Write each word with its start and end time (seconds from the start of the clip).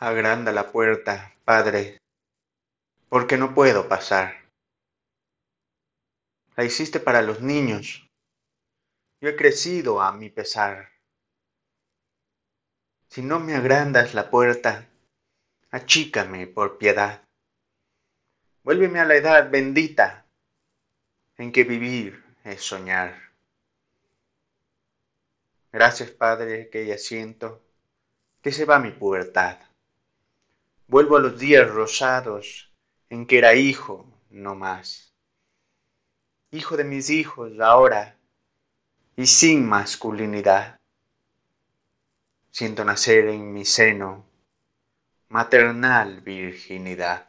Agranda 0.00 0.52
la 0.52 0.70
puerta, 0.70 1.34
Padre, 1.44 1.98
porque 3.08 3.36
no 3.36 3.52
puedo 3.52 3.88
pasar. 3.88 4.48
La 6.54 6.62
hiciste 6.62 7.00
para 7.00 7.20
los 7.20 7.40
niños. 7.40 8.08
Yo 9.20 9.28
he 9.28 9.34
crecido 9.34 10.00
a 10.00 10.12
mi 10.12 10.30
pesar. 10.30 10.92
Si 13.08 13.22
no 13.22 13.40
me 13.40 13.56
agrandas 13.56 14.14
la 14.14 14.30
puerta, 14.30 14.88
achícame 15.72 16.46
por 16.46 16.78
piedad. 16.78 17.24
Vuélveme 18.62 19.00
a 19.00 19.04
la 19.04 19.16
edad 19.16 19.50
bendita 19.50 20.26
en 21.38 21.50
que 21.50 21.64
vivir 21.64 22.24
es 22.44 22.62
soñar. 22.62 23.20
Gracias, 25.72 26.12
Padre, 26.12 26.70
que 26.70 26.86
ya 26.86 26.98
siento 26.98 27.60
que 28.40 28.52
se 28.52 28.64
va 28.64 28.78
mi 28.78 28.92
pubertad. 28.92 29.67
Vuelvo 30.90 31.18
a 31.18 31.20
los 31.20 31.38
días 31.38 31.68
rosados 31.68 32.72
en 33.10 33.26
que 33.26 33.36
era 33.36 33.52
hijo, 33.52 34.10
no 34.30 34.54
más. 34.54 35.12
Hijo 36.50 36.78
de 36.78 36.84
mis 36.84 37.10
hijos 37.10 37.60
ahora 37.60 38.16
y 39.14 39.26
sin 39.26 39.68
masculinidad. 39.68 40.80
Siento 42.50 42.86
nacer 42.86 43.28
en 43.28 43.52
mi 43.52 43.66
seno 43.66 44.24
maternal 45.28 46.22
virginidad. 46.22 47.28